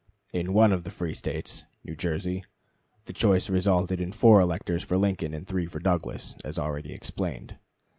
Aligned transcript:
In 0.33 0.53
one 0.55 0.71
of 0.73 0.83
the 0.83 0.89
free 0.89 1.13
States 1.13 1.63
(New 1.83 1.95
Jersey) 1.95 2.43
the 3.05 3.13
choice 3.13 3.51
resulted 3.51 4.01
in 4.01 4.11
4 4.11 4.41
electors 4.41 4.81
for 4.81 4.97
Lincoln 4.97 5.31
and 5.31 5.45
3 5.45 5.67
for 5.67 5.79
Douglas, 5.79 6.33
as 6.43 6.57
already 6.57 6.91
explained. 6.91 7.59